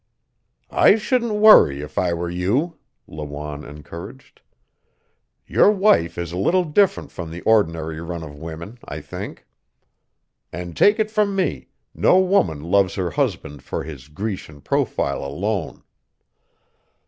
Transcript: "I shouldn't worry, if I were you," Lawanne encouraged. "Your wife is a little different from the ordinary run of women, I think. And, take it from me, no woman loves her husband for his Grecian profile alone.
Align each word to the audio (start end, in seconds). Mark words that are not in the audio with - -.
"I 0.71 0.95
shouldn't 0.95 1.35
worry, 1.35 1.81
if 1.81 1.99
I 1.99 2.11
were 2.11 2.27
you," 2.27 2.79
Lawanne 3.05 3.63
encouraged. 3.63 4.41
"Your 5.45 5.69
wife 5.69 6.17
is 6.17 6.31
a 6.31 6.37
little 6.39 6.63
different 6.63 7.11
from 7.11 7.29
the 7.29 7.41
ordinary 7.41 8.01
run 8.01 8.23
of 8.23 8.35
women, 8.35 8.79
I 8.83 8.99
think. 8.99 9.45
And, 10.51 10.75
take 10.75 10.97
it 10.97 11.11
from 11.11 11.35
me, 11.35 11.67
no 11.93 12.17
woman 12.19 12.63
loves 12.63 12.95
her 12.95 13.11
husband 13.11 13.61
for 13.61 13.83
his 13.83 14.07
Grecian 14.07 14.61
profile 14.61 15.23
alone. 15.23 15.83